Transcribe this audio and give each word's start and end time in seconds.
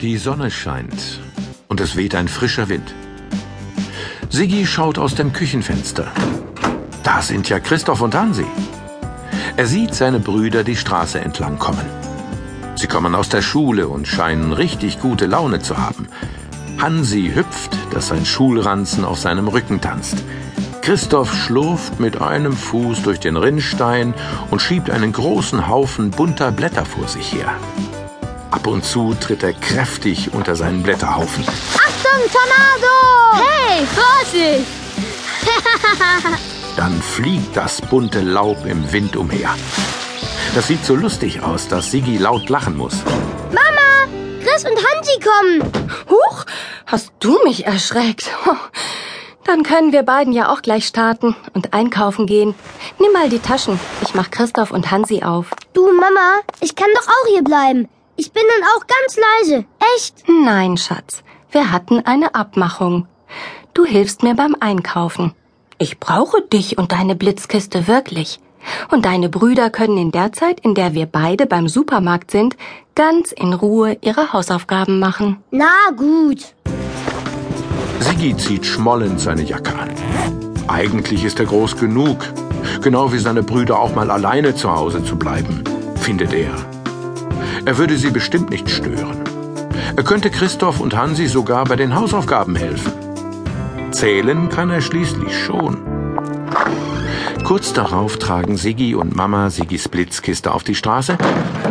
Die 0.00 0.16
Sonne 0.16 0.48
scheint 0.52 1.18
und 1.66 1.80
es 1.80 1.96
weht 1.96 2.14
ein 2.14 2.28
frischer 2.28 2.68
Wind. 2.68 2.94
Siggi 4.30 4.64
schaut 4.64 4.96
aus 4.96 5.16
dem 5.16 5.32
Küchenfenster. 5.32 6.06
Da 7.02 7.20
sind 7.20 7.48
ja 7.48 7.58
Christoph 7.58 8.00
und 8.00 8.14
Hansi. 8.14 8.46
Er 9.56 9.66
sieht 9.66 9.96
seine 9.96 10.20
Brüder 10.20 10.62
die 10.62 10.76
Straße 10.76 11.18
entlang 11.20 11.58
kommen. 11.58 11.84
Sie 12.76 12.86
kommen 12.86 13.16
aus 13.16 13.28
der 13.28 13.42
Schule 13.42 13.88
und 13.88 14.06
scheinen 14.06 14.52
richtig 14.52 15.00
gute 15.00 15.26
Laune 15.26 15.58
zu 15.62 15.76
haben. 15.78 16.06
Hansi 16.80 17.32
hüpft, 17.34 17.76
dass 17.90 18.06
sein 18.06 18.24
Schulranzen 18.24 19.04
auf 19.04 19.18
seinem 19.18 19.48
Rücken 19.48 19.80
tanzt. 19.80 20.22
Christoph 20.80 21.34
schlurft 21.34 21.98
mit 21.98 22.22
einem 22.22 22.52
Fuß 22.52 23.02
durch 23.02 23.18
den 23.18 23.36
Rinnstein 23.36 24.14
und 24.52 24.62
schiebt 24.62 24.90
einen 24.90 25.12
großen 25.12 25.66
Haufen 25.66 26.12
bunter 26.12 26.52
Blätter 26.52 26.84
vor 26.84 27.08
sich 27.08 27.32
her. 27.32 27.50
Ab 28.50 28.66
und 28.66 28.84
zu 28.84 29.14
tritt 29.14 29.42
er 29.42 29.52
kräftig 29.52 30.32
unter 30.32 30.56
seinen 30.56 30.82
Blätterhaufen. 30.82 31.44
Achtung, 31.46 32.22
Tornado! 32.32 33.46
Hey, 33.46 33.86
Vorsicht! 33.86 34.66
Dann 36.76 37.02
fliegt 37.02 37.56
das 37.56 37.80
bunte 37.82 38.20
Laub 38.20 38.64
im 38.64 38.90
Wind 38.90 39.16
umher. 39.16 39.54
Das 40.54 40.68
sieht 40.68 40.84
so 40.84 40.94
lustig 40.94 41.42
aus, 41.42 41.68
dass 41.68 41.90
Sigi 41.90 42.16
laut 42.16 42.48
lachen 42.48 42.76
muss. 42.76 42.94
Mama, 43.50 44.08
Chris 44.42 44.64
und 44.64 44.78
Hansi 44.78 45.20
kommen. 45.20 45.72
Huch, 46.08 46.44
hast 46.86 47.12
du 47.20 47.38
mich 47.44 47.66
erschreckt? 47.66 48.30
Dann 49.44 49.62
können 49.62 49.92
wir 49.92 50.02
beiden 50.04 50.32
ja 50.32 50.52
auch 50.52 50.62
gleich 50.62 50.86
starten 50.86 51.36
und 51.52 51.74
einkaufen 51.74 52.26
gehen. 52.26 52.54
Nimm 52.98 53.12
mal 53.12 53.28
die 53.28 53.38
Taschen. 53.40 53.78
Ich 54.02 54.14
mach 54.14 54.30
Christoph 54.30 54.70
und 54.70 54.90
Hansi 54.90 55.22
auf. 55.22 55.50
Du, 55.74 55.86
Mama, 55.92 56.40
ich 56.60 56.76
kann 56.76 56.88
doch 56.94 57.08
auch 57.08 57.28
hier 57.28 57.42
bleiben. 57.42 57.88
Ich 58.20 58.32
bin 58.32 58.42
dann 58.52 58.68
auch 58.74 58.84
ganz 58.84 59.16
leise. 59.16 59.64
Echt? 59.94 60.24
Nein, 60.28 60.76
Schatz. 60.76 61.22
Wir 61.52 61.70
hatten 61.70 62.00
eine 62.04 62.34
Abmachung. 62.34 63.06
Du 63.74 63.84
hilfst 63.84 64.24
mir 64.24 64.34
beim 64.34 64.56
Einkaufen. 64.58 65.34
Ich 65.78 66.00
brauche 66.00 66.42
dich 66.42 66.78
und 66.78 66.90
deine 66.90 67.14
Blitzkiste 67.14 67.86
wirklich. 67.86 68.40
Und 68.90 69.04
deine 69.04 69.28
Brüder 69.28 69.70
können 69.70 69.96
in 69.98 70.10
der 70.10 70.32
Zeit, 70.32 70.58
in 70.60 70.74
der 70.74 70.94
wir 70.94 71.06
beide 71.06 71.46
beim 71.46 71.68
Supermarkt 71.68 72.32
sind, 72.32 72.56
ganz 72.96 73.30
in 73.30 73.52
Ruhe 73.52 73.96
ihre 74.00 74.32
Hausaufgaben 74.32 74.98
machen. 74.98 75.36
Na 75.52 75.70
gut. 75.96 76.54
Sigi 78.00 78.36
zieht 78.36 78.66
schmollend 78.66 79.20
seine 79.20 79.42
Jacke 79.42 79.78
an. 79.78 79.90
Eigentlich 80.66 81.22
ist 81.22 81.38
er 81.38 81.46
groß 81.46 81.76
genug, 81.76 82.18
genau 82.82 83.12
wie 83.12 83.18
seine 83.18 83.44
Brüder 83.44 83.78
auch 83.78 83.94
mal 83.94 84.10
alleine 84.10 84.56
zu 84.56 84.74
Hause 84.74 85.04
zu 85.04 85.14
bleiben, 85.16 85.62
findet 85.94 86.32
er. 86.32 86.67
Er 87.64 87.78
würde 87.78 87.96
sie 87.96 88.10
bestimmt 88.10 88.50
nicht 88.50 88.70
stören. 88.70 89.18
Er 89.96 90.02
könnte 90.02 90.30
Christoph 90.30 90.80
und 90.80 90.96
Hansi 90.96 91.26
sogar 91.26 91.64
bei 91.64 91.76
den 91.76 91.94
Hausaufgaben 91.94 92.56
helfen. 92.56 92.92
Zählen 93.90 94.48
kann 94.48 94.70
er 94.70 94.80
schließlich 94.80 95.36
schon. 95.36 95.78
Kurz 97.44 97.72
darauf 97.72 98.18
tragen 98.18 98.56
Siggi 98.56 98.94
und 98.94 99.16
Mama 99.16 99.50
Siggis 99.50 99.88
Blitzkiste 99.88 100.52
auf 100.52 100.64
die 100.64 100.74
Straße 100.74 101.16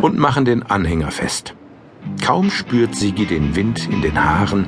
und 0.02 0.17
machen 0.17 0.43
den 0.43 0.63
Anhänger 0.63 1.11
fest. 1.11 1.53
Kaum 2.23 2.49
spürt 2.49 2.95
Siggi 2.95 3.25
den 3.25 3.55
Wind 3.55 3.88
in 3.91 4.02
den 4.02 4.23
Haaren, 4.23 4.67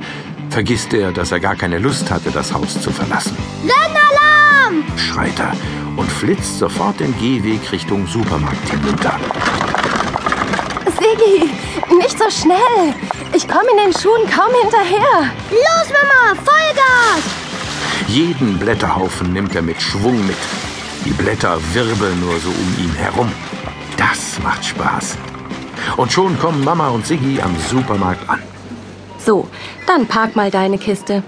vergisst 0.49 0.93
er, 0.93 1.11
dass 1.11 1.31
er 1.31 1.39
gar 1.39 1.55
keine 1.55 1.79
Lust 1.79 2.11
hatte, 2.11 2.31
das 2.31 2.53
Haus 2.53 2.79
zu 2.79 2.91
verlassen. 2.91 3.35
Rennalarm! 3.63 4.83
Schreit 4.97 5.39
er 5.39 5.53
und 5.95 6.11
flitzt 6.11 6.59
sofort 6.59 6.99
den 6.99 7.17
Gehweg 7.17 7.71
Richtung 7.71 8.05
Supermarkt 8.05 8.69
hinunter. 8.69 9.19
Siggi, 11.19 11.49
nicht 11.95 12.17
so 12.17 12.29
schnell. 12.29 12.93
Ich 13.33 13.47
komme 13.47 13.69
in 13.71 13.77
den 13.77 13.93
Schuhen 13.93 14.29
kaum 14.29 14.53
hinterher. 14.61 15.31
Los, 15.51 15.89
Mama, 15.89 16.35
Vollgas! 16.35 17.23
Jeden 18.07 18.57
Blätterhaufen 18.57 19.33
nimmt 19.33 19.55
er 19.55 19.61
mit 19.61 19.81
Schwung 19.81 20.25
mit. 20.25 20.37
Die 21.05 21.11
Blätter 21.11 21.59
wirbeln 21.73 22.19
nur 22.19 22.39
so 22.39 22.49
um 22.49 22.75
ihn 22.83 22.93
herum. 22.95 23.31
Das 23.97 24.39
macht 24.43 24.65
Spaß. 24.65 25.17
Und 25.97 26.11
schon 26.11 26.37
kommen 26.39 26.63
Mama 26.63 26.89
und 26.89 27.05
Siggi 27.05 27.41
am 27.41 27.55
Supermarkt 27.69 28.27
an. 28.29 28.41
So, 29.17 29.47
dann 29.87 30.07
park 30.07 30.35
mal 30.35 30.51
deine 30.51 30.77
Kiste. 30.77 31.23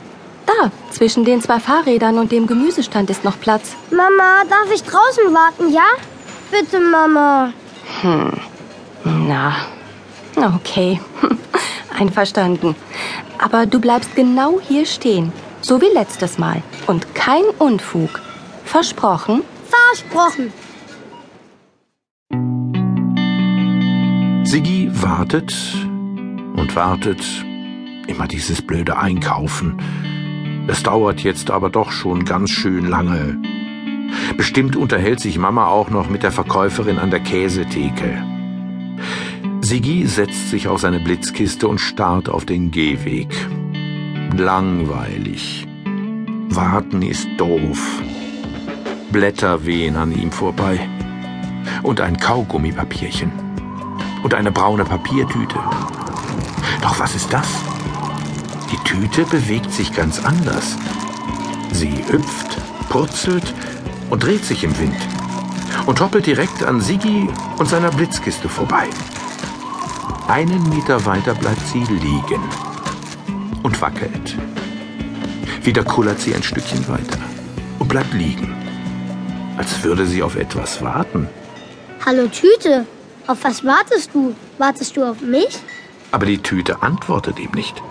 Da, 0.46 0.72
zwischen 0.92 1.24
den 1.26 1.42
zwei 1.42 1.60
Fahrrädern 1.60 2.18
und 2.18 2.32
dem 2.32 2.48
Gemüsestand 2.48 3.10
ist 3.10 3.24
noch 3.24 3.40
Platz. 3.40 3.76
Mama, 3.92 4.44
darf 4.50 4.74
ich 4.74 4.84
draußen 4.84 5.34
warten, 5.34 5.74
ja? 5.74 5.86
Bitte, 6.52 6.80
Mama. 6.80 7.54
Na, 9.04 9.54
okay. 10.42 11.00
Einverstanden. 11.98 12.76
Aber 13.38 13.66
du 13.66 13.80
bleibst 13.80 14.16
genau 14.16 14.60
hier 14.60 14.86
stehen, 14.86 15.32
so 15.62 15.82
wie 15.82 15.94
letztes 15.94 16.38
Mal. 16.38 16.62
Und 16.88 17.14
kein 17.16 17.44
Unfug. 17.60 18.22
Versprochen? 18.66 19.44
Versprochen. 19.70 20.54
Siggi 24.44 24.90
wartet 24.92 25.54
und 26.56 26.76
wartet. 26.76 27.24
Immer 28.08 28.28
dieses 28.28 28.62
blöde 28.62 28.98
Einkaufen. 28.98 29.78
Es 30.68 30.84
dauert 30.84 31.22
jetzt 31.22 31.52
aber 31.52 31.70
doch 31.70 31.92
schon 31.92 32.26
ganz 32.26 32.50
schön 32.50 32.88
lange. 32.88 33.38
Bestimmt 34.38 34.76
unterhält 34.76 35.20
sich 35.20 35.38
Mama 35.38 35.68
auch 35.68 35.90
noch 35.90 36.10
mit 36.10 36.24
der 36.24 36.32
Verkäuferin 36.32 37.00
an 37.00 37.12
der 37.12 37.22
Käsetheke. 37.22 38.31
Siggi 39.72 40.06
setzt 40.06 40.50
sich 40.50 40.68
auf 40.68 40.82
seine 40.82 41.00
Blitzkiste 41.00 41.66
und 41.66 41.80
starrt 41.80 42.28
auf 42.28 42.44
den 42.44 42.72
Gehweg. 42.72 43.30
Langweilig. 44.36 45.66
Warten 46.50 47.02
ist 47.02 47.30
doof. 47.38 47.80
Blätter 49.14 49.66
wehen 49.66 49.96
an 49.96 50.12
ihm 50.12 50.30
vorbei. 50.30 50.90
Und 51.84 52.02
ein 52.02 52.18
Kaugummipapierchen. 52.18 53.32
Und 54.24 54.34
eine 54.34 54.52
braune 54.52 54.84
Papiertüte. 54.84 55.56
Doch 56.82 57.00
was 57.00 57.16
ist 57.16 57.32
das? 57.32 57.48
Die 58.74 58.84
Tüte 58.84 59.24
bewegt 59.24 59.72
sich 59.72 59.94
ganz 59.94 60.22
anders. 60.26 60.76
Sie 61.72 61.94
hüpft, 62.10 62.58
purzelt 62.90 63.54
und 64.10 64.22
dreht 64.22 64.44
sich 64.44 64.66
im 64.66 64.78
Wind. 64.78 65.00
Und 65.86 66.02
hoppelt 66.02 66.26
direkt 66.26 66.62
an 66.62 66.82
Siggi 66.82 67.30
und 67.58 67.70
seiner 67.70 67.92
Blitzkiste 67.92 68.50
vorbei. 68.50 68.90
Einen 70.28 70.70
Meter 70.70 71.06
weiter 71.06 71.34
bleibt 71.34 71.66
sie 71.68 71.84
liegen 71.84 72.42
und 73.64 73.82
wackelt. 73.82 74.38
Wieder 75.64 75.84
kullert 75.84 76.20
sie 76.20 76.34
ein 76.34 76.44
Stückchen 76.44 76.88
weiter 76.88 77.20
und 77.80 77.88
bleibt 77.88 78.14
liegen, 78.14 78.54
als 79.58 79.84
würde 79.84 80.06
sie 80.06 80.24
auf 80.24 80.36
etwas 80.36 80.82
warten. 80.82 81.28
Hallo, 82.06 82.28
Tüte. 82.28 82.86
Auf 83.28 83.44
was 83.44 83.64
wartest 83.64 84.12
du? 84.14 84.36
Wartest 84.58 84.98
du 84.98 85.04
auf 85.04 85.22
mich? 85.22 85.60
Aber 86.12 86.26
die 86.26 86.40
Tüte 86.40 86.82
antwortet 86.82 87.40
ihm 87.40 87.52
nicht. 87.52 87.82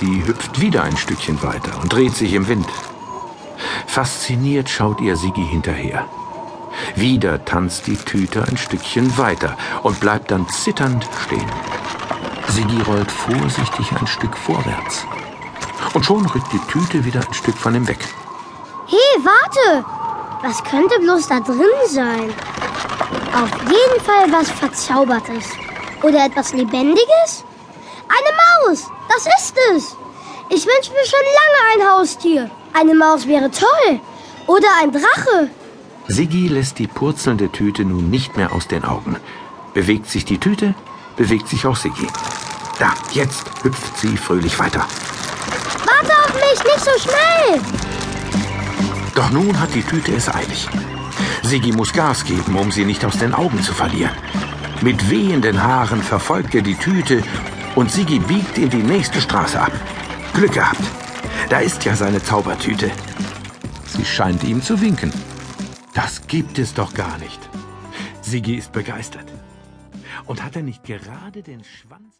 Sie 0.00 0.26
hüpft 0.26 0.60
wieder 0.60 0.82
ein 0.82 0.96
Stückchen 0.96 1.42
weiter 1.42 1.80
und 1.80 1.92
dreht 1.92 2.14
sich 2.14 2.32
im 2.32 2.48
Wind. 2.48 2.66
Fasziniert 3.86 4.68
schaut 4.68 5.00
ihr 5.00 5.16
Sigi 5.16 5.44
hinterher. 5.44 6.06
Wieder 6.94 7.44
tanzt 7.44 7.86
die 7.86 7.96
Tüte 7.96 8.44
ein 8.44 8.56
Stückchen 8.56 9.16
weiter 9.18 9.56
und 9.82 10.00
bleibt 10.00 10.30
dann 10.30 10.48
zitternd 10.48 11.06
stehen. 11.24 11.50
Sigi 12.48 12.80
rollt 12.82 13.10
vorsichtig 13.10 13.92
ein 13.92 14.06
Stück 14.06 14.36
vorwärts. 14.36 15.04
Und 15.94 16.04
schon 16.04 16.26
rückt 16.26 16.52
die 16.52 16.72
Tüte 16.72 17.04
wieder 17.04 17.20
ein 17.20 17.34
Stück 17.34 17.56
von 17.56 17.74
ihm 17.74 17.86
weg. 17.88 17.98
Hey, 18.86 19.24
warte! 19.24 19.84
Was 20.42 20.62
könnte 20.64 20.98
bloß 21.00 21.28
da 21.28 21.40
drin 21.40 21.66
sein? 21.88 22.32
Auf 23.34 23.50
jeden 23.62 24.00
Fall 24.04 24.30
was 24.30 24.50
Verzaubertes. 24.50 25.50
Oder 26.02 26.24
etwas 26.24 26.52
Lebendiges? 26.52 27.44
Eine 28.08 28.70
Maus! 28.70 28.84
Das 29.08 29.26
ist 29.26 29.56
es! 29.72 29.96
Ich 30.48 30.64
wünsche 30.64 30.92
mir 30.92 31.04
schon 31.04 31.18
lange 31.40 31.84
ein 31.84 31.90
Haustier. 31.90 32.50
Eine 32.72 32.94
Maus 32.94 33.26
wäre 33.26 33.50
toll. 33.50 34.00
Oder 34.46 34.68
ein 34.80 34.92
Drache. 34.92 35.50
Siggi 36.08 36.46
lässt 36.46 36.78
die 36.78 36.86
purzelnde 36.86 37.50
Tüte 37.50 37.84
nun 37.84 38.10
nicht 38.10 38.36
mehr 38.36 38.52
aus 38.52 38.68
den 38.68 38.84
Augen. 38.84 39.16
Bewegt 39.74 40.08
sich 40.08 40.24
die 40.24 40.38
Tüte, 40.38 40.74
bewegt 41.16 41.48
sich 41.48 41.66
auch 41.66 41.76
Siggi. 41.76 42.06
Da, 42.78 42.94
jetzt 43.12 43.44
hüpft 43.62 43.98
sie 43.98 44.16
fröhlich 44.16 44.58
weiter. 44.58 44.86
Warte 45.84 46.12
auf 46.24 46.34
mich, 46.34 46.62
nicht 46.62 46.84
so 46.84 46.90
schnell! 47.00 47.60
Doch 49.14 49.30
nun 49.30 49.58
hat 49.58 49.74
die 49.74 49.82
Tüte 49.82 50.14
es 50.14 50.28
eilig. 50.28 50.68
Siggi 51.42 51.72
muss 51.72 51.92
Gas 51.92 52.24
geben, 52.24 52.56
um 52.56 52.70
sie 52.70 52.84
nicht 52.84 53.04
aus 53.04 53.18
den 53.18 53.34
Augen 53.34 53.60
zu 53.62 53.72
verlieren. 53.72 54.14
Mit 54.82 55.10
wehenden 55.10 55.62
Haaren 55.62 56.02
verfolgt 56.02 56.54
er 56.54 56.62
die 56.62 56.76
Tüte 56.76 57.22
und 57.74 57.90
Siggi 57.90 58.20
biegt 58.20 58.58
in 58.58 58.70
die 58.70 58.82
nächste 58.82 59.20
Straße 59.20 59.60
ab. 59.60 59.72
Glück 60.34 60.52
gehabt. 60.52 60.82
Da 61.48 61.58
ist 61.58 61.84
ja 61.84 61.96
seine 61.96 62.22
Zaubertüte. 62.22 62.90
Sie 63.86 64.04
scheint 64.04 64.44
ihm 64.44 64.62
zu 64.62 64.80
winken. 64.80 65.12
Das 65.96 66.26
gibt 66.26 66.58
es 66.58 66.74
doch 66.74 66.92
gar 66.92 67.16
nicht. 67.16 67.40
Siggi 68.20 68.56
ist 68.56 68.70
begeistert. 68.70 69.32
Und 70.26 70.44
hat 70.44 70.54
er 70.54 70.62
nicht 70.62 70.84
gerade 70.84 71.42
den 71.42 71.64
Schwanz... 71.64 72.14